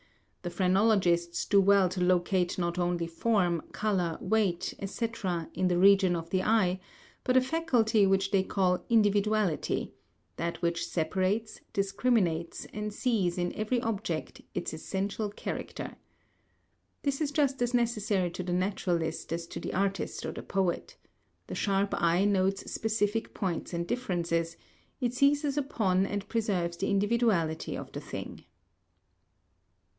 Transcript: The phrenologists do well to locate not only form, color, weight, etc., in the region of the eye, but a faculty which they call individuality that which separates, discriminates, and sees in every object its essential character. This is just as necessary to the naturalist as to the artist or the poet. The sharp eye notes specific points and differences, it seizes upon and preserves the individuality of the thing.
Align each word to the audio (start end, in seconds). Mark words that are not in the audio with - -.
The 0.41 0.49
phrenologists 0.49 1.45
do 1.45 1.61
well 1.61 1.87
to 1.89 2.01
locate 2.03 2.57
not 2.57 2.79
only 2.79 3.05
form, 3.05 3.61
color, 3.71 4.17
weight, 4.19 4.73
etc., 4.79 5.47
in 5.53 5.67
the 5.67 5.77
region 5.77 6.15
of 6.15 6.31
the 6.31 6.41
eye, 6.41 6.79
but 7.23 7.37
a 7.37 7.41
faculty 7.41 8.07
which 8.07 8.31
they 8.31 8.41
call 8.41 8.83
individuality 8.89 9.93
that 10.37 10.59
which 10.59 10.87
separates, 10.87 11.59
discriminates, 11.73 12.65
and 12.73 12.91
sees 12.91 13.37
in 13.37 13.53
every 13.53 13.79
object 13.81 14.41
its 14.55 14.73
essential 14.73 15.29
character. 15.29 15.95
This 17.03 17.21
is 17.21 17.29
just 17.29 17.61
as 17.61 17.75
necessary 17.75 18.31
to 18.31 18.41
the 18.41 18.53
naturalist 18.53 19.31
as 19.31 19.45
to 19.45 19.59
the 19.59 19.75
artist 19.75 20.25
or 20.25 20.31
the 20.31 20.41
poet. 20.41 20.97
The 21.45 21.53
sharp 21.53 21.93
eye 22.01 22.25
notes 22.25 22.71
specific 22.73 23.35
points 23.35 23.71
and 23.71 23.85
differences, 23.85 24.57
it 24.99 25.13
seizes 25.13 25.57
upon 25.59 26.07
and 26.07 26.27
preserves 26.27 26.77
the 26.77 26.89
individuality 26.89 27.77
of 27.77 27.91
the 27.91 28.01
thing. 28.01 28.45